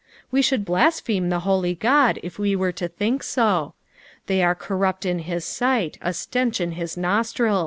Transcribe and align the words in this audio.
We 0.31 0.41
should 0.41 0.65
blaspheme 0.65 1.29
the 1.29 1.41
holy 1.41 1.75
God 1.75 2.17
if 2.23 2.39
we 2.39 2.55
were 2.55 2.71
to 2.71 2.87
think 2.87 3.21
so. 3.21 3.75
They 4.25 4.41
are 4.43 4.55
corrupt 4.55 5.05
in 5.05 5.21
bis 5.27 5.45
sight, 5.45 5.99
a 6.01 6.11
stench 6.11 6.59
in 6.59 6.71
his 6.71 6.95
nostriU. 6.95 7.59